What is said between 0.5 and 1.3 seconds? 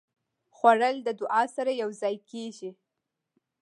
خوړل د